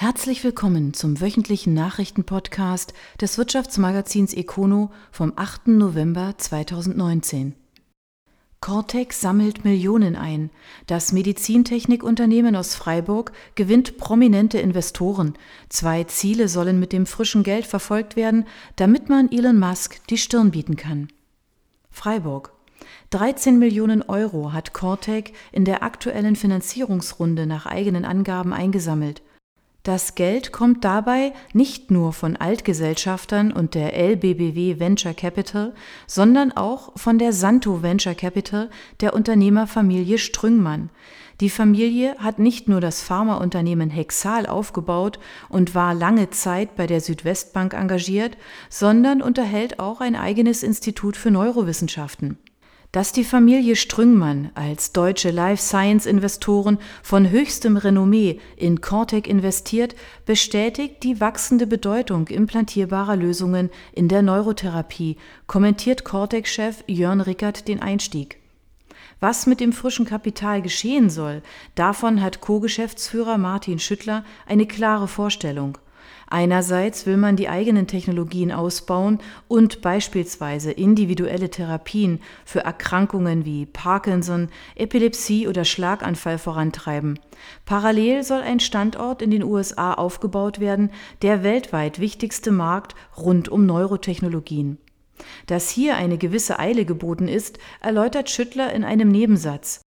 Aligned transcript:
Herzlich 0.00 0.42
willkommen 0.44 0.94
zum 0.94 1.20
wöchentlichen 1.20 1.74
Nachrichtenpodcast 1.74 2.94
des 3.20 3.36
Wirtschaftsmagazins 3.36 4.32
Econo 4.32 4.90
vom 5.12 5.34
8. 5.36 5.68
November 5.68 6.32
2019. 6.38 7.54
Cortex 8.62 9.20
sammelt 9.20 9.66
Millionen 9.66 10.16
ein. 10.16 10.48
Das 10.86 11.12
Medizintechnikunternehmen 11.12 12.56
aus 12.56 12.76
Freiburg 12.76 13.32
gewinnt 13.56 13.98
prominente 13.98 14.58
Investoren. 14.58 15.34
Zwei 15.68 16.04
Ziele 16.04 16.48
sollen 16.48 16.80
mit 16.80 16.94
dem 16.94 17.04
frischen 17.04 17.42
Geld 17.42 17.66
verfolgt 17.66 18.16
werden, 18.16 18.46
damit 18.76 19.10
man 19.10 19.30
Elon 19.30 19.58
Musk 19.58 20.00
die 20.08 20.16
Stirn 20.16 20.50
bieten 20.50 20.76
kann. 20.76 21.08
Freiburg. 21.90 22.54
13 23.10 23.58
Millionen 23.58 24.00
Euro 24.00 24.54
hat 24.54 24.72
Cortec 24.72 25.34
in 25.52 25.66
der 25.66 25.82
aktuellen 25.82 26.36
Finanzierungsrunde 26.36 27.44
nach 27.44 27.66
eigenen 27.66 28.06
Angaben 28.06 28.54
eingesammelt. 28.54 29.20
Das 29.82 30.14
Geld 30.14 30.52
kommt 30.52 30.84
dabei 30.84 31.32
nicht 31.54 31.90
nur 31.90 32.12
von 32.12 32.36
Altgesellschaftern 32.36 33.50
und 33.50 33.74
der 33.74 33.96
LBBW 33.96 34.78
Venture 34.78 35.14
Capital, 35.14 35.72
sondern 36.06 36.52
auch 36.52 36.92
von 36.98 37.18
der 37.18 37.32
Santo 37.32 37.82
Venture 37.82 38.14
Capital 38.14 38.68
der 39.00 39.14
Unternehmerfamilie 39.14 40.18
Strüngmann. 40.18 40.90
Die 41.40 41.48
Familie 41.48 42.14
hat 42.18 42.38
nicht 42.38 42.68
nur 42.68 42.82
das 42.82 43.00
Pharmaunternehmen 43.00 43.88
Hexal 43.88 44.44
aufgebaut 44.44 45.18
und 45.48 45.74
war 45.74 45.94
lange 45.94 46.28
Zeit 46.28 46.76
bei 46.76 46.86
der 46.86 47.00
Südwestbank 47.00 47.72
engagiert, 47.72 48.36
sondern 48.68 49.22
unterhält 49.22 49.80
auch 49.80 50.02
ein 50.02 50.14
eigenes 50.14 50.62
Institut 50.62 51.16
für 51.16 51.30
Neurowissenschaften. 51.30 52.36
Dass 52.92 53.12
die 53.12 53.22
Familie 53.22 53.76
Strüngmann 53.76 54.50
als 54.54 54.92
deutsche 54.92 55.30
Life 55.30 55.62
Science 55.62 56.06
Investoren 56.06 56.78
von 57.04 57.30
höchstem 57.30 57.76
Renommee 57.76 58.40
in 58.56 58.80
Cortec 58.80 59.28
investiert, 59.28 59.94
bestätigt 60.26 61.04
die 61.04 61.20
wachsende 61.20 61.68
Bedeutung 61.68 62.26
implantierbarer 62.26 63.14
Lösungen 63.14 63.70
in 63.92 64.08
der 64.08 64.22
Neurotherapie, 64.22 65.18
kommentiert 65.46 66.04
Cortec-Chef 66.04 66.82
Jörn 66.88 67.20
Rickert 67.20 67.68
den 67.68 67.80
Einstieg. 67.80 68.38
Was 69.20 69.46
mit 69.46 69.60
dem 69.60 69.72
frischen 69.72 70.06
Kapital 70.06 70.60
geschehen 70.60 71.10
soll, 71.10 71.42
davon 71.76 72.20
hat 72.20 72.40
Co-Geschäftsführer 72.40 73.38
Martin 73.38 73.78
Schüttler 73.78 74.24
eine 74.46 74.66
klare 74.66 75.06
Vorstellung. 75.06 75.78
Einerseits 76.28 77.06
will 77.06 77.16
man 77.16 77.36
die 77.36 77.48
eigenen 77.48 77.86
Technologien 77.86 78.52
ausbauen 78.52 79.18
und 79.48 79.80
beispielsweise 79.80 80.70
individuelle 80.70 81.50
Therapien 81.50 82.20
für 82.44 82.60
Erkrankungen 82.60 83.44
wie 83.44 83.66
Parkinson, 83.66 84.48
Epilepsie 84.76 85.48
oder 85.48 85.64
Schlaganfall 85.64 86.38
vorantreiben. 86.38 87.18
Parallel 87.64 88.22
soll 88.22 88.42
ein 88.42 88.60
Standort 88.60 89.22
in 89.22 89.30
den 89.30 89.42
USA 89.42 89.94
aufgebaut 89.94 90.60
werden, 90.60 90.90
der 91.22 91.42
weltweit 91.42 92.00
wichtigste 92.00 92.52
Markt 92.52 92.94
rund 93.16 93.48
um 93.48 93.66
Neurotechnologien. 93.66 94.78
Dass 95.46 95.68
hier 95.68 95.96
eine 95.96 96.18
gewisse 96.18 96.58
Eile 96.58 96.84
geboten 96.84 97.28
ist, 97.28 97.58
erläutert 97.80 98.30
Schüttler 98.30 98.72
in 98.72 98.84
einem 98.84 99.08
Nebensatz. 99.08 99.82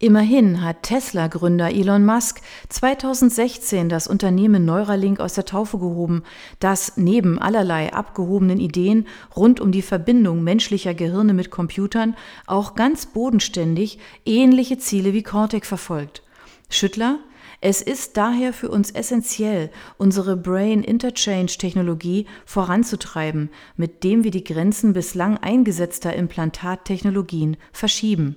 Immerhin 0.00 0.62
hat 0.62 0.84
Tesla-Gründer 0.84 1.72
Elon 1.72 2.06
Musk 2.06 2.40
2016 2.68 3.88
das 3.88 4.06
Unternehmen 4.06 4.64
Neuralink 4.64 5.18
aus 5.18 5.34
der 5.34 5.44
Taufe 5.44 5.78
gehoben, 5.78 6.22
das 6.60 6.92
neben 6.94 7.40
allerlei 7.40 7.92
abgehobenen 7.92 8.60
Ideen 8.60 9.08
rund 9.34 9.58
um 9.58 9.72
die 9.72 9.82
Verbindung 9.82 10.44
menschlicher 10.44 10.94
Gehirne 10.94 11.34
mit 11.34 11.50
Computern 11.50 12.14
auch 12.46 12.76
ganz 12.76 13.06
bodenständig 13.06 13.98
ähnliche 14.24 14.78
Ziele 14.78 15.12
wie 15.14 15.24
Cortex 15.24 15.66
verfolgt. 15.66 16.22
Schüttler 16.70 17.18
es 17.60 17.82
ist 17.82 18.16
daher 18.16 18.52
für 18.52 18.68
uns 18.68 18.92
essentiell, 18.92 19.72
unsere 19.96 20.36
Brain 20.36 20.84
Interchange 20.84 21.46
Technologie 21.58 22.26
voranzutreiben, 22.46 23.50
mit 23.76 24.04
dem 24.04 24.22
wir 24.22 24.30
die 24.30 24.44
Grenzen 24.44 24.92
bislang 24.92 25.38
eingesetzter 25.38 26.14
Implantattechnologien 26.14 27.56
verschieben. 27.72 28.36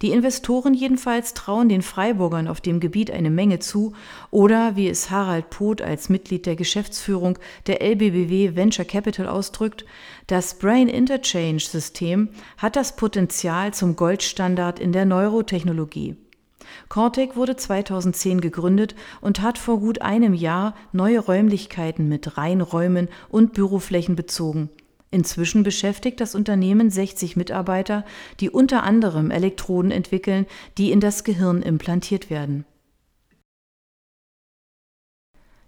Die 0.00 0.12
Investoren 0.12 0.74
jedenfalls 0.74 1.34
trauen 1.34 1.68
den 1.68 1.82
Freiburgern 1.82 2.46
auf 2.46 2.60
dem 2.60 2.78
Gebiet 2.78 3.10
eine 3.10 3.30
Menge 3.30 3.58
zu 3.58 3.94
oder, 4.30 4.76
wie 4.76 4.88
es 4.88 5.10
Harald 5.10 5.50
Poth 5.50 5.82
als 5.82 6.08
Mitglied 6.08 6.46
der 6.46 6.54
Geschäftsführung 6.54 7.38
der 7.66 7.82
LBBW 7.82 8.54
Venture 8.54 8.84
Capital 8.84 9.26
ausdrückt, 9.26 9.84
das 10.28 10.54
Brain 10.54 10.88
Interchange 10.88 11.60
System 11.60 12.28
hat 12.58 12.76
das 12.76 12.94
Potenzial 12.94 13.74
zum 13.74 13.96
Goldstandard 13.96 14.78
in 14.78 14.92
der 14.92 15.04
Neurotechnologie. 15.04 16.16
Cortec 16.88 17.34
wurde 17.34 17.56
2010 17.56 18.40
gegründet 18.40 18.94
und 19.20 19.40
hat 19.40 19.58
vor 19.58 19.80
gut 19.80 20.02
einem 20.02 20.34
Jahr 20.34 20.74
neue 20.92 21.18
Räumlichkeiten 21.18 22.08
mit 22.08 22.38
Reinräumen 22.38 23.08
und 23.30 23.52
Büroflächen 23.52 24.16
bezogen. 24.16 24.70
Inzwischen 25.10 25.62
beschäftigt 25.62 26.20
das 26.20 26.34
Unternehmen 26.34 26.90
60 26.90 27.36
Mitarbeiter, 27.36 28.04
die 28.40 28.50
unter 28.50 28.82
anderem 28.82 29.30
Elektroden 29.30 29.90
entwickeln, 29.90 30.46
die 30.76 30.92
in 30.92 31.00
das 31.00 31.24
Gehirn 31.24 31.62
implantiert 31.62 32.28
werden. 32.28 32.66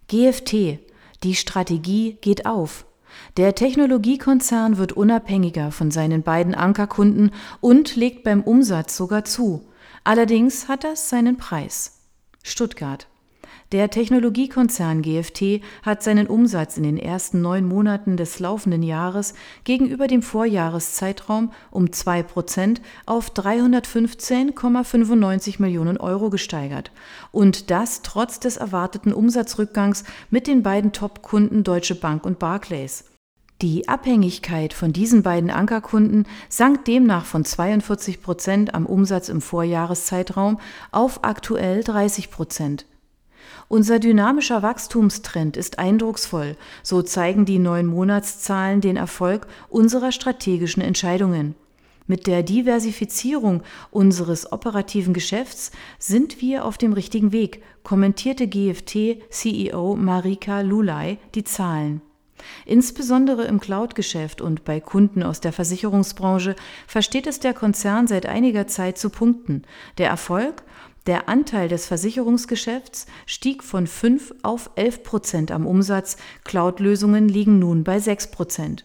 GFT. 0.09 0.81
Die 1.23 1.35
Strategie 1.35 2.19
geht 2.21 2.45
auf. 2.47 2.87
Der 3.37 3.55
Technologiekonzern 3.55 4.77
wird 4.77 4.93
unabhängiger 4.93 5.71
von 5.71 5.91
seinen 5.91 6.23
beiden 6.23 6.55
Ankerkunden 6.55 7.33
und 7.61 7.97
legt 7.97 8.25
beim 8.25 8.43
Umsatz 8.43 8.97
sogar 8.97 9.25
zu. 9.25 9.69
Allerdings 10.05 10.69
hat 10.69 10.85
das 10.85 11.09
seinen 11.09 11.37
Preis. 11.37 12.01
Stuttgart. 12.43 13.07
Der 13.73 13.91
Technologiekonzern 13.91 15.03
GFT 15.03 15.61
hat 15.83 16.03
seinen 16.03 16.27
Umsatz 16.27 16.77
in 16.77 16.83
den 16.83 16.97
ersten 16.97 17.41
neun 17.41 17.69
Monaten 17.69 18.17
des 18.17 18.41
laufenden 18.41 18.83
Jahres 18.83 19.35
gegenüber 19.65 20.09
dem 20.09 20.23
Vorjahreszeitraum 20.23 21.53
um 21.71 21.93
zwei 21.93 22.23
Prozent 22.23 22.81
auf 23.07 23.33
315,95 23.33 25.63
Millionen 25.63 25.99
Euro 25.99 26.31
gesteigert. 26.31 26.91
Und 27.31 27.71
das 27.71 28.01
trotz 28.03 28.41
des 28.41 28.57
erwarteten 28.57 29.13
Umsatzrückgangs 29.13 30.05
mit 30.31 30.47
den 30.47 30.63
beiden 30.63 30.93
Top-Kunden 30.93 31.63
Deutsche 31.63 31.95
Bank 31.95 32.25
und 32.25 32.39
Barclays. 32.39 33.05
Die 33.63 33.89
Abhängigkeit 33.89 34.73
von 34.73 34.95
diesen 34.95 35.23
beiden 35.23 35.51
Ankerkunden 35.51 36.27
sank 36.49 36.87
demnach 36.87 37.27
von 37.27 37.45
42 37.45 38.23
Prozent 38.23 38.75
am 38.75 38.87
Umsatz 38.87 39.29
im 39.29 39.43
Vorjahreszeitraum 39.43 40.59
auf 40.93 41.25
aktuell 41.25 41.85
30 41.85 42.31
Prozent. 42.31 42.87
Unser 43.73 44.01
dynamischer 44.01 44.65
Wachstumstrend 44.65 45.57
ist 45.57 45.79
eindrucksvoll, 45.79 46.57
so 46.83 47.03
zeigen 47.03 47.45
die 47.45 47.61
neun 47.61 47.87
Monatszahlen 47.87 48.81
den 48.81 48.97
Erfolg 48.97 49.47
unserer 49.69 50.11
strategischen 50.11 50.83
Entscheidungen. 50.83 51.55
Mit 52.09 52.27
der 52.27 52.43
Diversifizierung 52.43 53.63
unseres 53.93 54.51
operativen 54.51 55.15
Geschäfts 55.15 55.71
sind 56.01 56.41
wir 56.41 56.65
auf 56.65 56.79
dem 56.79 56.95
richtigen 56.95 57.31
Weg, 57.31 57.63
kommentierte 57.85 58.49
GFT-CEO 58.49 59.95
Marika 59.95 60.63
Lulay 60.63 61.19
die 61.37 61.45
Zahlen. 61.45 62.03
Insbesondere 62.67 63.45
im 63.45 63.61
Cloud-Geschäft 63.61 64.41
und 64.41 64.65
bei 64.65 64.81
Kunden 64.81 65.23
aus 65.23 65.41
der 65.41 65.53
Versicherungsbranche 65.53 66.57
versteht 66.89 67.29
es 67.29 67.39
der 67.39 67.55
Konzern 67.55 68.09
seit 68.09 68.27
einiger 68.27 68.67
Zeit 68.67 68.99
zu 68.99 69.11
punkten. 69.11 69.63
Der 69.99 70.09
Erfolg? 70.09 70.65
Der 71.07 71.29
Anteil 71.29 71.69
des 71.69 71.87
Versicherungsgeschäfts 71.87 73.07
stieg 73.25 73.65
von 73.65 73.87
5 73.87 74.35
auf 74.43 74.71
11 74.77 75.03
Prozent 75.03 75.51
am 75.51 75.67
Umsatz. 75.67 76.19
Cloud-Lösungen 76.45 77.29
liegen 77.29 77.59
nun 77.59 77.85
bei 77.85 77.99
6 77.99 78.31
Prozent. 78.31 78.85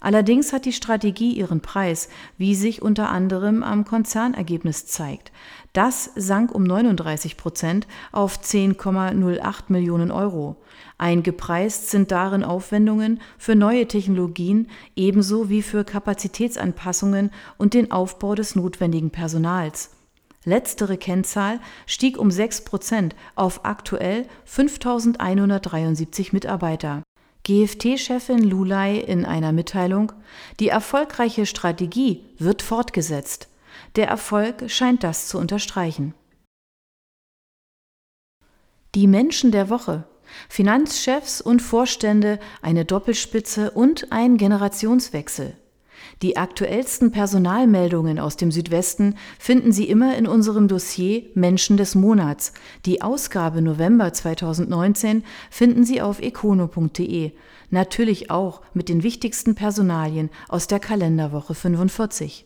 Allerdings 0.00 0.52
hat 0.52 0.64
die 0.64 0.72
Strategie 0.72 1.32
ihren 1.32 1.60
Preis, 1.60 2.08
wie 2.38 2.54
sich 2.54 2.80
unter 2.80 3.10
anderem 3.10 3.62
am 3.62 3.84
Konzernergebnis 3.84 4.86
zeigt. 4.86 5.30
Das 5.74 6.10
sank 6.16 6.54
um 6.54 6.64
39 6.64 7.36
Prozent 7.36 7.86
auf 8.10 8.38
10,08 8.38 9.64
Millionen 9.68 10.10
Euro. 10.10 10.56
Eingepreist 10.96 11.90
sind 11.90 12.10
darin 12.10 12.44
Aufwendungen 12.44 13.20
für 13.36 13.54
neue 13.54 13.86
Technologien 13.86 14.68
ebenso 14.96 15.50
wie 15.50 15.62
für 15.62 15.84
Kapazitätsanpassungen 15.84 17.30
und 17.58 17.74
den 17.74 17.92
Aufbau 17.92 18.34
des 18.34 18.56
notwendigen 18.56 19.10
Personals. 19.10 19.90
Letztere 20.44 20.96
Kennzahl 20.96 21.60
stieg 21.86 22.16
um 22.18 22.30
6 22.30 22.64
Prozent 22.64 23.14
auf 23.34 23.64
aktuell 23.64 24.26
5.173 24.48 26.30
Mitarbeiter. 26.32 27.02
GFT-Chefin 27.44 28.42
Lulay 28.42 29.00
in 29.00 29.24
einer 29.24 29.52
Mitteilung, 29.52 30.12
die 30.58 30.68
erfolgreiche 30.68 31.46
Strategie 31.46 32.24
wird 32.38 32.62
fortgesetzt. 32.62 33.48
Der 33.96 34.08
Erfolg 34.08 34.70
scheint 34.70 35.04
das 35.04 35.28
zu 35.28 35.38
unterstreichen. 35.38 36.14
Die 38.94 39.06
Menschen 39.06 39.52
der 39.52 39.68
Woche. 39.68 40.04
Finanzchefs 40.48 41.40
und 41.40 41.60
Vorstände, 41.60 42.38
eine 42.62 42.84
Doppelspitze 42.84 43.72
und 43.72 44.12
ein 44.12 44.36
Generationswechsel. 44.36 45.56
Die 46.22 46.36
aktuellsten 46.36 47.12
Personalmeldungen 47.12 48.18
aus 48.18 48.36
dem 48.36 48.52
Südwesten 48.52 49.14
finden 49.38 49.72
Sie 49.72 49.88
immer 49.88 50.18
in 50.18 50.26
unserem 50.26 50.68
Dossier 50.68 51.24
Menschen 51.34 51.78
des 51.78 51.94
Monats. 51.94 52.52
Die 52.84 53.00
Ausgabe 53.00 53.62
November 53.62 54.12
2019 54.12 55.24
finden 55.50 55.84
Sie 55.84 56.02
auf 56.02 56.20
econo.de. 56.20 57.32
Natürlich 57.70 58.30
auch 58.30 58.60
mit 58.74 58.90
den 58.90 59.02
wichtigsten 59.02 59.54
Personalien 59.54 60.28
aus 60.48 60.66
der 60.66 60.78
Kalenderwoche 60.78 61.54
45. 61.54 62.44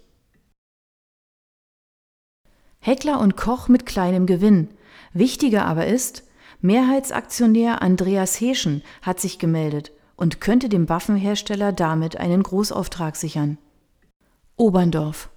Heckler 2.79 3.19
und 3.19 3.37
Koch 3.37 3.67
mit 3.67 3.87
kleinem 3.87 4.27
Gewinn. 4.27 4.69
Wichtiger 5.13 5.65
aber 5.65 5.89
ist, 5.89 6.23
Mehrheitsaktionär 6.61 7.83
Andreas 7.83 8.41
Heschen 8.41 8.85
hat 9.03 9.19
sich 9.19 9.41
gemeldet 9.41 9.91
und 10.15 10.41
könnte 10.41 10.69
dem 10.69 10.89
Waffenhersteller 10.89 11.73
damit 11.73 12.19
einen 12.19 12.45
Großauftrag 12.45 13.17
sichern. 13.17 13.59
Oberndorf. 14.57 15.31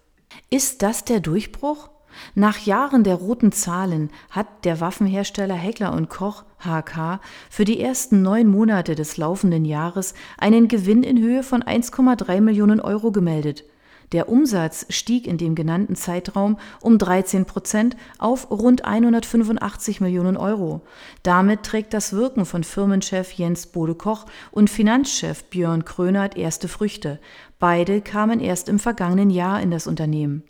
Ist 0.51 0.83
das 0.83 1.03
der 1.03 1.19
Durchbruch? 1.19 1.89
Nach 2.35 2.59
Jahren 2.59 3.03
der 3.03 3.15
roten 3.15 3.51
Zahlen 3.51 4.11
hat 4.29 4.63
der 4.63 4.79
Waffenhersteller 4.79 5.55
Heckler 5.55 5.91
und 5.93 6.07
Koch 6.07 6.43
HK 6.59 7.19
für 7.49 7.65
die 7.65 7.81
ersten 7.81 8.21
neun 8.21 8.45
Monate 8.45 8.93
des 8.93 9.17
laufenden 9.17 9.65
Jahres 9.65 10.13
einen 10.37 10.67
Gewinn 10.67 11.01
in 11.01 11.19
Höhe 11.19 11.41
von 11.41 11.63
1,3 11.63 12.41
Millionen 12.41 12.79
Euro 12.79 13.11
gemeldet. 13.11 13.63
Der 14.13 14.29
Umsatz 14.29 14.85
stieg 14.89 15.27
in 15.27 15.37
dem 15.37 15.53
genannten 15.53 15.95
Zeitraum 15.95 16.57
um 16.81 16.97
13 16.97 17.45
Prozent 17.45 17.97
auf 18.19 18.49
rund 18.49 18.85
185 18.85 19.99
Millionen 19.99 20.37
Euro. 20.37 20.81
Damit 21.23 21.63
trägt 21.63 21.93
das 21.93 22.13
Wirken 22.13 22.45
von 22.45 22.63
Firmenchef 22.63 23.33
Jens 23.33 23.67
Bode-Koch 23.67 24.25
und 24.51 24.69
Finanzchef 24.69 25.43
Björn 25.45 25.83
Krönert 25.83 26.37
erste 26.37 26.69
Früchte. 26.69 27.19
Beide 27.59 28.01
kamen 28.01 28.39
erst 28.39 28.69
im 28.69 28.79
vergangenen 28.79 29.29
Jahr 29.29 29.61
in 29.61 29.71
das 29.71 29.87
Unternehmen. 29.87 30.43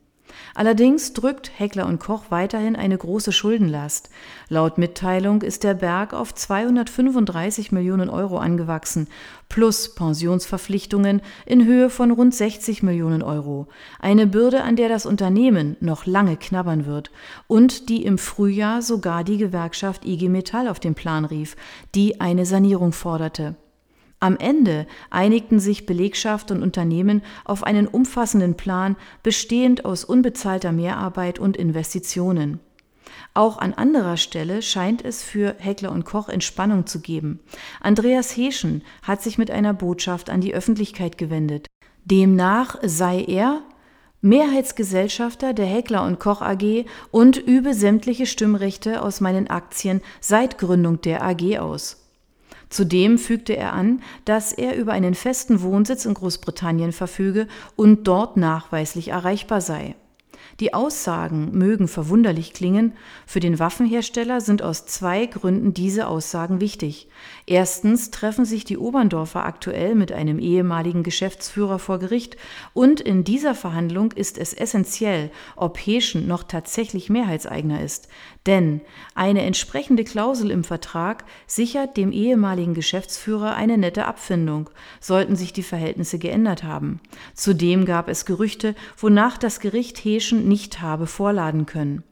Allerdings 0.56 1.13
drückt 1.13 1.51
Heckler 1.57 1.85
und 1.85 2.00
Koch 2.00 2.25
weiterhin 2.29 2.75
eine 2.75 2.97
große 2.97 3.31
Schuldenlast. 3.31 4.09
Laut 4.50 4.77
Mitteilung 4.77 5.41
ist 5.41 5.63
der 5.63 5.74
Berg 5.74 6.13
auf 6.13 6.33
235 6.33 7.71
Millionen 7.71 8.09
Euro 8.09 8.38
angewachsen, 8.38 9.07
plus 9.50 9.95
Pensionsverpflichtungen 9.95 11.21
in 11.45 11.65
Höhe 11.65 11.89
von 11.89 12.12
rund 12.12 12.33
60 12.33 12.83
Millionen 12.83 13.21
Euro. 13.21 13.68
Eine 14.00 14.27
Bürde, 14.27 14.63
an 14.63 14.75
der 14.75 14.89
das 14.89 15.06
Unternehmen 15.06 15.77
noch 15.79 16.06
lange 16.06 16.38
knabbern 16.38 16.85
wird 16.85 17.12
und 17.47 17.89
die 17.89 18.03
im 18.03 18.18
Frühjahr 18.18 18.81
sogar 18.81 19.23
die 19.23 19.38
Gewerkschaft 19.38 20.06
IG 20.06 20.30
Metall 20.30 20.68
auf 20.68 20.80
den 20.80 20.95
Plan 20.95 21.25
rief, 21.25 21.56
die 21.95 22.21
eine 22.21 22.45
Sanierung 22.45 22.91
forderte. 22.91 23.56
Am 24.19 24.38
Ende 24.38 24.88
einigten 25.12 25.60
sich 25.60 25.86
Belegschaft 25.86 26.50
und 26.50 26.64
Unternehmen 26.64 27.22
auf 27.46 27.64
einen 27.64 27.88
umfassenden 27.88 28.56
Plan, 28.56 28.96
bestehend 29.22 29.86
aus 29.86 30.04
unbezahlter 30.04 30.72
Mehrarbeit 30.72 31.38
und 31.38 31.56
Investitionen. 31.56 32.60
Auch 33.36 33.60
an 33.60 33.74
anderer 33.74 34.18
Stelle 34.18 34.64
scheint 34.64 35.06
es 35.06 35.22
für 35.22 35.56
Heckler 35.60 35.92
und 35.92 36.04
Koch 36.04 36.30
Entspannung 36.30 36.88
zu 36.88 37.00
geben. 37.00 37.40
Andreas 37.80 38.36
Heschen 38.36 38.84
hat 39.04 39.22
sich 39.22 39.38
mit 39.38 39.52
einer 39.52 39.75
Botschaft 39.75 40.31
an 40.31 40.42
die 40.42 40.56
Öffentlichkeit 40.56 41.19
gewendet. 41.19 41.68
Demnach 42.04 42.78
sei 42.81 43.24
er 43.24 43.62
Mehrheitsgesellschafter 44.22 45.54
der 45.54 45.68
Heckler 45.68 46.04
und 46.04 46.19
Koch 46.19 46.42
AG 46.42 46.86
und 47.12 47.38
übe 47.38 47.75
sämtliche 47.75 48.25
Stimmrechte 48.25 49.04
aus 49.04 49.22
meinen 49.22 49.48
Aktien 49.48 50.02
seit 50.19 50.58
Gründung 50.58 51.02
der 51.02 51.24
AG 51.24 51.60
aus. 51.60 52.06
Zudem 52.69 53.18
fügte 53.18 53.56
er 53.56 53.74
an, 53.74 54.02
dass 54.25 54.52
er 54.52 54.75
über 54.75 54.92
einen 54.92 55.16
festen 55.16 55.62
Wohnsitz 55.62 56.06
in 56.06 56.14
Großbritannien 56.14 56.92
verfüge 56.92 57.48
und 57.75 58.08
dort 58.08 58.38
nachweislich 58.38 59.10
erreichbar 59.10 59.62
sei 59.62 59.96
die 60.59 60.74
Aussagen 60.74 61.51
mögen 61.51 61.88
verwunderlich 61.88 62.51
klingen, 62.51 62.94
für 63.27 63.39
den 63.39 63.59
Waffenhersteller 63.59 64.42
sind 64.42 64.63
aus 64.63 64.88
zwei 64.88 65.27
Gründen 65.27 65.75
diese 65.75 66.07
Aussagen 66.07 66.59
wichtig. 66.59 67.09
Erstens 67.45 68.09
treffen 68.09 68.44
sich 68.44 68.63
die 68.63 68.77
Oberndorfer 68.77 69.45
aktuell 69.45 69.94
mit 69.94 70.12
einem 70.12 70.39
ehemaligen 70.39 71.04
Geschäftsführer 71.04 71.77
vor 71.77 72.00
Gericht 72.00 72.38
und 72.74 73.00
in 73.00 73.24
dieser 73.24 73.54
Verhandlung 73.54 74.12
ist 74.13 74.39
es 74.39 74.54
essentiell, 74.54 75.31
ob 75.56 75.77
Heschen 75.77 76.27
noch 76.27 76.44
tatsächlich 76.44 77.09
Mehrheitseigner 77.09 77.83
ist. 77.83 78.07
Denn 78.48 78.81
eine 79.13 79.44
entsprechende 79.44 80.06
Klausel 80.06 80.50
im 80.51 80.63
Vertrag 80.63 81.25
sichert 81.45 81.98
dem 81.98 82.12
ehemaligen 82.12 82.74
Geschäftsführer 82.74 83.56
eine 83.56 83.77
nette 83.77 84.06
Abfindung, 84.06 84.69
sollten 85.01 85.36
sich 85.36 85.54
die 85.54 85.63
Verhältnisse 85.63 86.18
geändert 86.18 86.63
haben. 86.63 87.01
Zudem 87.36 87.86
gab 87.86 88.07
es 88.07 88.25
Gerüchte, 88.25 88.74
wonach 88.98 89.38
das 89.38 89.59
Gericht 89.59 89.98
Heschen 89.98 90.46
nicht 90.47 90.81
habe 90.81 91.07
vorladen 91.07 91.65
können. 91.65 92.03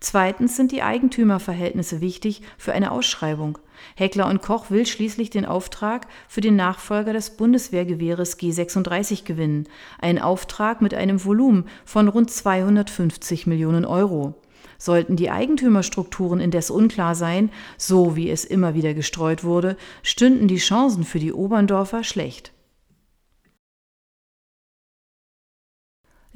Zweitens 0.00 0.56
sind 0.56 0.72
die 0.72 0.82
Eigentümerverhältnisse 0.82 2.00
wichtig 2.00 2.42
für 2.58 2.72
eine 2.72 2.92
Ausschreibung. 2.92 3.58
Heckler 3.96 4.28
und 4.28 4.42
Koch 4.42 4.70
will 4.70 4.86
schließlich 4.86 5.30
den 5.30 5.46
Auftrag 5.46 6.06
für 6.28 6.40
den 6.40 6.56
Nachfolger 6.56 7.12
des 7.12 7.36
Bundeswehrgewehres 7.36 8.38
G36 8.38 9.24
gewinnen, 9.24 9.68
ein 9.98 10.18
Auftrag 10.18 10.80
mit 10.80 10.94
einem 10.94 11.24
Volumen 11.24 11.66
von 11.84 12.08
rund 12.08 12.30
250 12.30 13.46
Millionen 13.46 13.84
Euro. 13.84 14.34
Sollten 14.78 15.16
die 15.16 15.30
Eigentümerstrukturen 15.30 16.40
indes 16.40 16.70
unklar 16.70 17.14
sein, 17.14 17.50
so 17.78 18.16
wie 18.16 18.30
es 18.30 18.44
immer 18.44 18.74
wieder 18.74 18.92
gestreut 18.92 19.44
wurde, 19.44 19.76
stünden 20.02 20.48
die 20.48 20.58
Chancen 20.58 21.04
für 21.04 21.18
die 21.18 21.32
Oberndorfer 21.32 22.04
schlecht. 22.04 22.53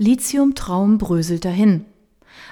Lithium-Traum 0.00 0.98
bröselt 0.98 1.44
dahin. 1.44 1.84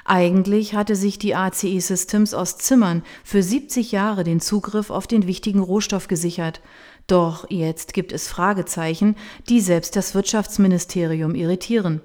Eigentlich 0.05 0.75
hatte 0.75 0.97
sich 0.97 1.17
die 1.17 1.37
ACE 1.37 1.79
Systems 1.79 2.35
aus 2.35 2.59
Zimmern 2.59 3.05
für 3.23 3.41
70 3.41 3.93
Jahre 3.93 4.25
den 4.25 4.41
Zugriff 4.41 4.91
auf 4.91 5.07
den 5.07 5.29
wichtigen 5.29 5.61
Rohstoff 5.61 6.09
gesichert. 6.09 6.61
Doch 7.07 7.49
jetzt 7.49 7.95
gibt 7.95 8.13
es 8.13 8.27
Fragezeichen, 8.27 9.15
die 9.49 9.61
selbst 9.61 9.95
das 9.95 10.13
Wirtschaftsministerium 10.17 11.37
irritieren. 11.37 12.01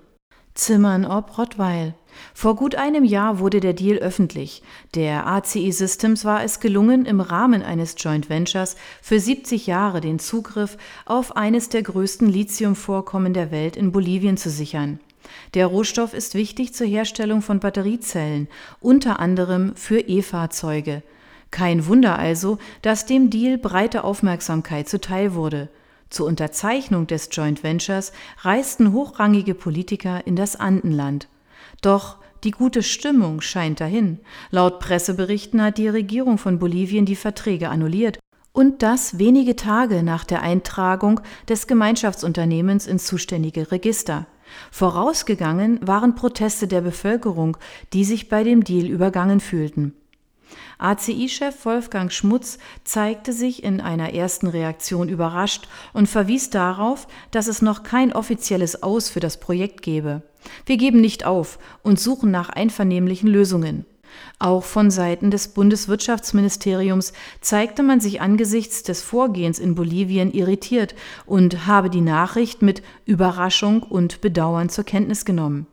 Zimmern 0.53 1.05
ob 1.05 1.39
Rottweil. 1.39 1.95
Vor 2.35 2.55
gut 2.55 2.75
einem 2.75 3.03
Jahr 3.03 3.39
wurde 3.39 3.61
der 3.61 3.73
Deal 3.73 3.97
öffentlich. 3.97 4.61
Der 4.93 5.25
ACE 5.25 5.71
Systems 5.71 6.23
war 6.23 6.43
es 6.43 6.59
gelungen, 6.59 7.05
im 7.05 7.19
Rahmen 7.19 7.63
eines 7.63 7.95
Joint 7.97 8.29
Ventures 8.29 8.75
für 9.01 9.19
70 9.19 9.65
Jahre 9.65 10.01
den 10.01 10.19
Zugriff 10.19 10.77
auf 11.07 11.35
eines 11.35 11.69
der 11.69 11.81
größten 11.81 12.29
Lithiumvorkommen 12.29 13.33
der 13.33 13.49
Welt 13.49 13.75
in 13.75 13.91
Bolivien 13.91 14.37
zu 14.37 14.51
sichern. 14.51 14.99
Der 15.53 15.67
Rohstoff 15.67 16.13
ist 16.13 16.35
wichtig 16.35 16.73
zur 16.73 16.87
Herstellung 16.87 17.41
von 17.41 17.59
Batteriezellen, 17.59 18.47
unter 18.79 19.19
anderem 19.19 19.75
für 19.75 19.99
E-Fahrzeuge. 19.99 21.03
Kein 21.51 21.85
Wunder 21.85 22.17
also, 22.17 22.57
dass 22.81 23.05
dem 23.05 23.29
Deal 23.29 23.57
breite 23.57 24.03
Aufmerksamkeit 24.03 24.87
zuteil 24.87 25.33
wurde. 25.33 25.69
Zur 26.09 26.27
Unterzeichnung 26.27 27.07
des 27.07 27.29
Joint 27.31 27.63
Ventures 27.63 28.11
reisten 28.41 28.93
hochrangige 28.93 29.53
Politiker 29.53 30.25
in 30.25 30.35
das 30.35 30.55
Andenland. 30.55 31.27
Doch 31.81 32.17
die 32.43 32.51
gute 32.51 32.83
Stimmung 32.83 33.41
scheint 33.41 33.79
dahin. 33.79 34.19
Laut 34.49 34.79
Presseberichten 34.79 35.61
hat 35.61 35.77
die 35.77 35.87
Regierung 35.87 36.37
von 36.37 36.57
Bolivien 36.59 37.05
die 37.05 37.15
Verträge 37.15 37.69
annulliert 37.69 38.19
und 38.51 38.81
das 38.81 39.19
wenige 39.19 39.55
Tage 39.55 40.03
nach 40.03 40.23
der 40.23 40.41
Eintragung 40.41 41.21
des 41.47 41.67
Gemeinschaftsunternehmens 41.67 42.87
ins 42.87 43.05
zuständige 43.05 43.71
Register. 43.71 44.25
Vorausgegangen 44.71 45.79
waren 45.85 46.15
Proteste 46.15 46.67
der 46.67 46.81
Bevölkerung, 46.81 47.57
die 47.93 48.05
sich 48.05 48.29
bei 48.29 48.43
dem 48.43 48.63
Deal 48.63 48.87
übergangen 48.87 49.39
fühlten. 49.39 49.93
ACI-Chef 50.77 51.65
Wolfgang 51.65 52.11
Schmutz 52.11 52.57
zeigte 52.83 53.33
sich 53.33 53.63
in 53.63 53.81
einer 53.81 54.13
ersten 54.13 54.47
Reaktion 54.47 55.09
überrascht 55.09 55.67
und 55.93 56.07
verwies 56.07 56.49
darauf, 56.49 57.07
dass 57.29 57.47
es 57.47 57.61
noch 57.61 57.83
kein 57.83 58.13
offizielles 58.13 58.81
Aus 58.81 59.09
für 59.09 59.19
das 59.19 59.39
Projekt 59.39 59.81
gebe. 59.81 60.23
Wir 60.65 60.77
geben 60.77 60.99
nicht 60.99 61.25
auf 61.25 61.59
und 61.83 61.99
suchen 61.99 62.31
nach 62.31 62.49
einvernehmlichen 62.49 63.29
Lösungen. 63.29 63.85
Auch 64.39 64.63
von 64.63 64.91
Seiten 64.91 65.31
des 65.31 65.49
Bundeswirtschaftsministeriums 65.49 67.13
zeigte 67.41 67.83
man 67.83 67.99
sich 67.99 68.21
angesichts 68.21 68.83
des 68.83 69.01
Vorgehens 69.01 69.59
in 69.59 69.75
Bolivien 69.75 70.31
irritiert 70.31 70.95
und 71.25 71.67
habe 71.67 71.89
die 71.89 72.01
Nachricht 72.01 72.61
mit 72.61 72.81
Überraschung 73.05 73.83
und 73.83 74.21
Bedauern 74.21 74.69
zur 74.69 74.83
Kenntnis 74.83 75.25
genommen. 75.25 75.67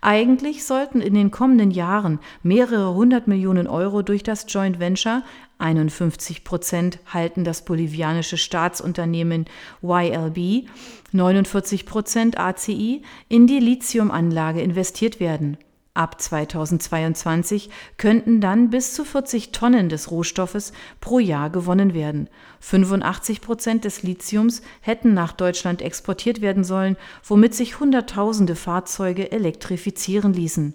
Eigentlich 0.00 0.64
sollten 0.64 1.00
in 1.00 1.14
den 1.14 1.32
kommenden 1.32 1.72
Jahren 1.72 2.20
mehrere 2.42 2.94
hundert 2.94 3.26
Millionen 3.26 3.66
Euro 3.66 4.02
durch 4.02 4.22
das 4.22 4.46
Joint 4.48 4.78
Venture 4.78 5.22
51 5.58 6.44
Prozent 6.44 6.98
halten 7.06 7.42
das 7.42 7.64
bolivianische 7.64 8.36
Staatsunternehmen 8.36 9.46
YLB, 9.82 10.68
49 11.12 11.86
Prozent 11.86 12.38
ACI 12.38 13.02
in 13.28 13.46
die 13.46 13.58
Lithiumanlage 13.58 14.60
investiert 14.60 15.18
werden. 15.18 15.56
Ab 15.96 16.20
2022 16.20 17.70
könnten 17.96 18.42
dann 18.42 18.68
bis 18.68 18.92
zu 18.92 19.04
40 19.04 19.52
Tonnen 19.52 19.88
des 19.88 20.10
Rohstoffes 20.10 20.72
pro 21.00 21.18
Jahr 21.18 21.48
gewonnen 21.48 21.94
werden. 21.94 22.28
85 22.60 23.40
Prozent 23.40 23.84
des 23.86 24.02
Lithiums 24.02 24.60
hätten 24.82 25.14
nach 25.14 25.32
Deutschland 25.32 25.80
exportiert 25.80 26.42
werden 26.42 26.64
sollen, 26.64 26.96
womit 27.24 27.54
sich 27.54 27.80
Hunderttausende 27.80 28.56
Fahrzeuge 28.56 29.32
elektrifizieren 29.32 30.34
ließen. 30.34 30.74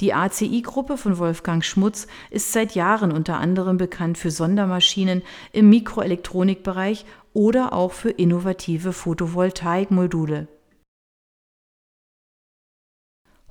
Die 0.00 0.14
ACI-Gruppe 0.14 0.96
von 0.96 1.18
Wolfgang 1.18 1.62
Schmutz 1.62 2.06
ist 2.30 2.52
seit 2.52 2.74
Jahren 2.74 3.12
unter 3.12 3.38
anderem 3.38 3.76
bekannt 3.76 4.16
für 4.16 4.30
Sondermaschinen 4.30 5.22
im 5.52 5.68
Mikroelektronikbereich 5.68 7.04
oder 7.34 7.72
auch 7.74 7.92
für 7.92 8.10
innovative 8.10 8.92
Photovoltaikmodule. 8.92 10.48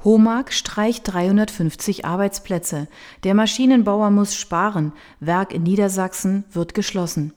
HOMAG 0.03 0.51
streicht 0.51 1.13
350 1.13 2.03
Arbeitsplätze. 2.03 2.87
Der 3.23 3.33
Maschinenbauer 3.33 4.09
muss 4.09 4.35
sparen. 4.35 4.91
Werk 5.21 5.53
in 5.53 5.63
Niedersachsen 5.63 6.43
wird 6.51 6.73
geschlossen. 6.73 7.33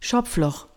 Schopfloch. 0.00 0.68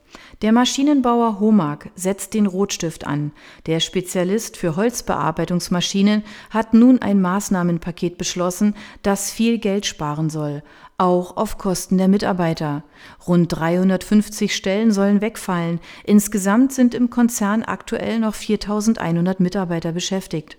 Der 0.41 0.51
Maschinenbauer 0.51 1.39
HOMAG 1.39 1.91
setzt 1.95 2.33
den 2.33 2.47
Rotstift 2.47 3.07
an. 3.07 3.31
Der 3.65 3.79
Spezialist 3.79 4.57
für 4.57 4.75
Holzbearbeitungsmaschinen 4.75 6.23
hat 6.49 6.73
nun 6.73 7.01
ein 7.01 7.21
Maßnahmenpaket 7.21 8.17
beschlossen, 8.17 8.75
das 9.01 9.31
viel 9.31 9.57
Geld 9.57 9.85
sparen 9.85 10.29
soll, 10.29 10.63
auch 10.97 11.37
auf 11.37 11.57
Kosten 11.57 11.97
der 11.97 12.09
Mitarbeiter. 12.09 12.83
Rund 13.25 13.53
350 13.53 14.53
Stellen 14.53 14.91
sollen 14.91 15.21
wegfallen. 15.21 15.79
Insgesamt 16.03 16.73
sind 16.73 16.93
im 16.93 17.09
Konzern 17.09 17.63
aktuell 17.63 18.19
noch 18.19 18.35
4100 18.35 19.39
Mitarbeiter 19.39 19.93
beschäftigt. 19.93 20.57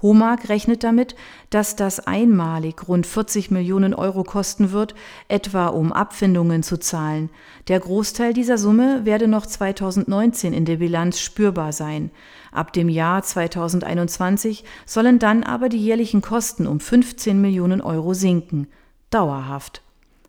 HOMAG 0.00 0.48
rechnet 0.48 0.84
damit, 0.84 1.16
dass 1.50 1.74
das 1.74 2.00
einmalig 2.00 2.86
rund 2.86 3.06
40 3.06 3.50
Millionen 3.50 3.94
Euro 3.94 4.22
kosten 4.22 4.70
wird, 4.70 4.94
etwa 5.26 5.66
um 5.66 5.92
Abfindungen 5.92 6.62
zu 6.62 6.78
zahlen. 6.78 7.30
Der 7.66 7.80
Großteil 7.80 8.32
dieser 8.32 8.58
Summe 8.58 9.04
werde 9.04 9.26
noch 9.26 9.44
2019 9.44 10.52
in 10.52 10.64
der 10.64 10.76
Bilanz 10.76 11.18
spürbar 11.18 11.72
sein. 11.72 12.10
Ab 12.52 12.72
dem 12.72 12.88
Jahr 12.88 13.22
2021 13.22 14.64
sollen 14.86 15.18
dann 15.18 15.42
aber 15.42 15.68
die 15.68 15.82
jährlichen 15.82 16.22
Kosten 16.22 16.66
um 16.66 16.78
15 16.78 17.40
Millionen 17.40 17.80
Euro 17.80 18.14
sinken. 18.14 18.68
Dauerhaft. 19.10 19.82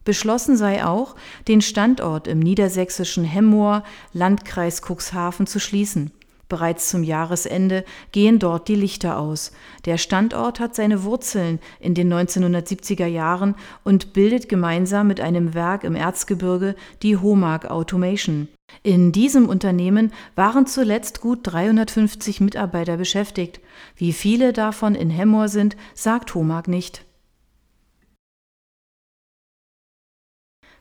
Beschlossen 0.04 0.58
sei 0.58 0.84
auch, 0.84 1.16
den 1.48 1.62
Standort 1.62 2.28
im 2.28 2.40
niedersächsischen 2.40 3.24
Hemmoor, 3.24 3.84
Landkreis 4.14 4.82
Cuxhaven, 4.82 5.46
zu 5.46 5.60
schließen. 5.60 6.12
Bereits 6.50 6.90
zum 6.90 7.04
Jahresende 7.04 7.86
gehen 8.12 8.40
dort 8.40 8.68
die 8.68 8.76
Lichter 8.76 9.20
aus. 9.20 9.52
Der 9.86 10.00
Standort 10.00 10.60
hat 10.60 10.76
seine 10.76 11.04
Wurzeln 11.04 11.60
in 11.80 11.94
den 11.94 12.12
1970er 12.12 13.06
Jahren 13.06 13.56
und 13.84 14.14
bildet 14.14 14.50
gemeinsam 14.50 15.08
mit 15.08 15.22
einem 15.22 15.54
Werk 15.54 15.84
im 15.84 15.96
Erzgebirge 15.96 16.76
die 17.04 17.18
Homag 17.18 17.66
Automation. 17.70 18.48
In 18.82 19.12
diesem 19.12 19.48
Unternehmen 19.48 20.12
waren 20.36 20.66
zuletzt 20.66 21.22
gut 21.22 21.40
350 21.44 22.42
Mitarbeiter 22.42 22.98
beschäftigt. 22.98 23.60
Wie 23.96 24.12
viele 24.12 24.52
davon 24.52 24.96
in 24.96 25.12
Hemmoor 25.12 25.50
sind, 25.50 25.78
sagt 25.94 26.34
Homag 26.34 26.68
nicht. 26.68 27.06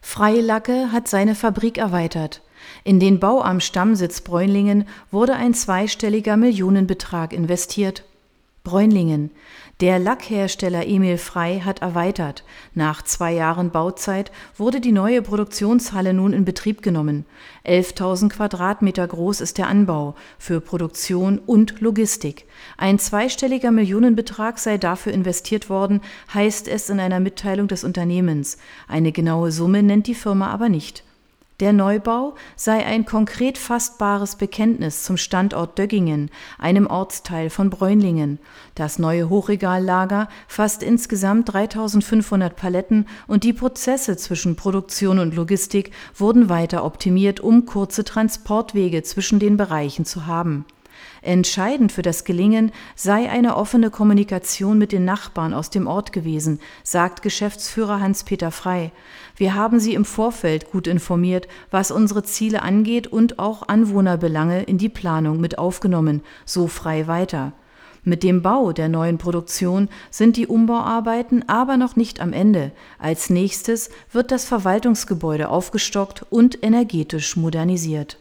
Freilacke 0.01 0.93
hat 0.93 1.09
seine 1.09 1.35
Fabrik 1.35 1.77
erweitert. 1.77 2.43
In 2.85 3.01
den 3.01 3.21
Bau 3.21 3.43
am 3.43 3.61
Stammsitz 3.61 4.21
Bräunlingen 4.21 4.87
wurde 5.11 5.35
ein 5.35 5.55
zweistelliger 5.55 6.37
Millionenbetrag 6.37 7.33
investiert. 7.33 8.05
Bräunlingen. 8.69 9.31
Der 9.81 9.99
Lackhersteller 9.99 10.87
Emil 10.87 11.17
Frei 11.17 11.61
hat 11.61 11.81
erweitert. 11.81 12.45
Nach 12.75 13.01
zwei 13.01 13.33
Jahren 13.33 13.71
Bauzeit 13.71 14.31
wurde 14.57 14.81
die 14.81 14.93
neue 14.93 15.23
Produktionshalle 15.23 16.13
nun 16.13 16.35
in 16.35 16.45
Betrieb 16.45 16.83
genommen. 16.83 17.25
11.000 17.65 18.29
Quadratmeter 18.29 19.07
groß 19.07 19.41
ist 19.41 19.57
der 19.57 19.69
Anbau 19.69 20.17
für 20.37 20.61
Produktion 20.61 21.39
und 21.39 21.81
Logistik. 21.81 22.45
Ein 22.77 22.99
zweistelliger 22.99 23.71
Millionenbetrag 23.71 24.59
sei 24.59 24.77
dafür 24.77 25.13
investiert 25.13 25.71
worden, 25.71 26.03
heißt 26.35 26.69
es 26.69 26.91
in 26.91 27.01
einer 27.01 27.21
Mitteilung 27.21 27.69
des 27.69 27.85
Unternehmens. 27.85 28.59
Eine 28.87 29.13
genaue 29.13 29.51
Summe 29.51 29.83
nennt 29.83 30.09
die 30.09 30.15
Firma 30.15 30.49
aber 30.49 30.69
nicht. 30.69 31.05
Der 31.61 31.73
Neubau 31.73 32.37
sei 32.55 32.87
ein 32.87 33.05
konkret 33.05 33.59
fassbares 33.59 34.37
Bekenntnis 34.37 35.03
zum 35.03 35.17
Standort 35.17 35.77
Döggingen, 35.77 36.31
einem 36.57 36.87
Ortsteil 36.87 37.51
von 37.51 37.69
Bräunlingen. 37.69 38.39
Das 38.77 39.01
neue 39.01 39.29
Hochregallager 39.29 40.29
fasst 40.47 40.85
insgesamt 40.85 41.53
3500 41.53 42.55
Paletten 42.55 43.07
und 43.27 43.43
die 43.43 43.53
Prozesse 43.53 44.17
zwischen 44.17 44.55
Produktion 44.55 45.19
und 45.19 45.35
Logistik 45.35 45.91
wurden 46.15 46.49
weiter 46.49 46.85
optimiert, 46.85 47.41
um 47.41 47.67
kurze 47.67 48.05
Transportwege 48.05 49.03
zwischen 49.03 49.41
den 49.41 49.57
Bereichen 49.57 50.05
zu 50.05 50.27
haben 50.27 50.65
Entscheidend 51.23 51.93
für 51.93 52.03
das 52.03 52.25
Gelingen 52.25 52.73
sei 52.95 53.29
eine 53.29 53.57
offene 53.57 53.91
Kommunikation 53.91 54.79
mit 54.79 54.93
den 54.93 55.05
Nachbarn 55.05 55.53
aus 55.53 55.71
dem 55.71 55.87
Ort 55.87 56.13
gewesen, 56.13 56.61
sagt 56.83 57.23
Geschäftsführer 57.23 58.01
Hans-Peter 58.01 58.51
Frei. 58.51 58.93
Wir 59.37 59.55
haben 59.55 59.81
sie 59.81 59.95
im 59.95 60.05
Vorfeld 60.05 60.71
gut 60.71 60.87
informiert, 60.87 61.49
was 61.71 61.91
unsere 61.91 62.23
Ziele 62.23 62.63
angeht 62.63 63.07
und 63.07 63.39
auch 63.39 63.69
Anwohnerbelange 63.69 64.63
in 64.63 64.79
die 64.79 64.89
Planung 64.89 65.41
mit 65.41 65.59
aufgenommen, 65.59 66.23
so 66.45 66.67
frei 66.67 67.07
weiter. 67.07 67.53
Mit 68.05 68.23
dem 68.23 68.43
Bau 68.43 68.73
der 68.73 68.89
neuen 68.89 69.19
Produktion 69.19 69.89
sind 70.11 70.37
die 70.37 70.47
Umbauarbeiten 70.47 71.49
aber 71.49 71.77
noch 71.77 71.97
nicht 71.97 72.21
am 72.21 72.33
Ende. 72.33 72.73
Als 72.99 73.29
nächstes 73.29 73.91
wird 74.13 74.31
das 74.31 74.45
Verwaltungsgebäude 74.45 75.49
aufgestockt 75.49 76.25
und 76.31 76.63
energetisch 76.63 77.37
modernisiert. 77.37 78.19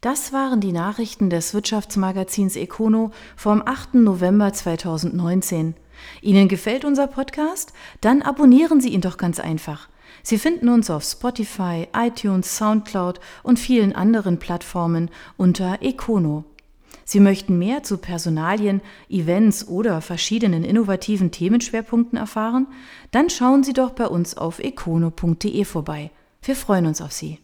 Das 0.00 0.32
waren 0.32 0.62
die 0.62 0.72
Nachrichten 0.72 1.28
des 1.28 1.52
Wirtschaftsmagazins 1.52 2.56
Econo 2.56 3.10
vom 3.36 3.62
8. 3.62 3.96
November 3.96 4.50
2019. 4.50 5.74
Ihnen 6.22 6.48
gefällt 6.48 6.86
unser 6.86 7.06
Podcast? 7.06 7.74
Dann 8.00 8.22
abonnieren 8.22 8.80
Sie 8.80 8.88
ihn 8.88 9.02
doch 9.02 9.18
ganz 9.18 9.38
einfach. 9.38 9.90
Sie 10.22 10.38
finden 10.38 10.70
uns 10.70 10.88
auf 10.88 11.04
Spotify, 11.04 11.86
iTunes, 11.94 12.56
SoundCloud 12.56 13.20
und 13.42 13.58
vielen 13.58 13.94
anderen 13.94 14.38
Plattformen 14.38 15.10
unter 15.36 15.82
Econo. 15.82 16.44
Sie 17.04 17.20
möchten 17.20 17.58
mehr 17.58 17.82
zu 17.82 17.98
Personalien, 17.98 18.80
Events 19.10 19.68
oder 19.68 20.00
verschiedenen 20.00 20.64
innovativen 20.64 21.30
Themenschwerpunkten 21.30 22.18
erfahren? 22.18 22.68
Dann 23.10 23.28
schauen 23.28 23.64
Sie 23.64 23.74
doch 23.74 23.90
bei 23.90 24.06
uns 24.06 24.34
auf 24.34 24.60
econo.de 24.60 25.64
vorbei. 25.66 26.10
Wir 26.40 26.56
freuen 26.56 26.86
uns 26.86 27.02
auf 27.02 27.12
Sie. 27.12 27.38